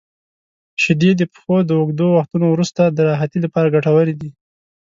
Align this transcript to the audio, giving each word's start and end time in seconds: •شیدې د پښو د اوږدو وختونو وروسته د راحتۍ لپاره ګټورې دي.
•شیدې 0.81 1.11
د 1.17 1.21
پښو 1.33 1.57
د 1.65 1.71
اوږدو 1.79 2.07
وختونو 2.17 2.45
وروسته 2.49 2.81
د 2.85 2.99
راحتۍ 3.09 3.39
لپاره 3.45 3.73
ګټورې 3.75 4.13
دي. 4.21 4.29